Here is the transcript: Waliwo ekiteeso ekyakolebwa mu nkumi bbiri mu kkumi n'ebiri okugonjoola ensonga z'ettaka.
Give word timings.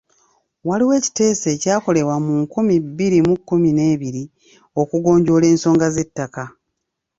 Waliwo 0.67 0.93
ekiteeso 0.99 1.47
ekyakolebwa 1.55 2.15
mu 2.25 2.33
nkumi 2.41 2.75
bbiri 2.85 3.19
mu 3.27 3.35
kkumi 3.39 3.69
n'ebiri 3.73 4.23
okugonjoola 4.81 5.45
ensonga 5.53 5.87
z'ettaka. 5.95 6.43